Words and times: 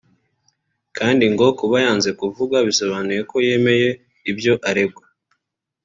ngo 0.03 0.91
kandi 0.97 1.23
kuba 1.59 1.77
yanze 1.85 2.09
kuvuga 2.19 2.55
bisobanuye 2.67 3.21
ko 3.29 3.35
yemeye 3.47 3.89
ibyo 4.31 4.53
aregwa 4.69 5.05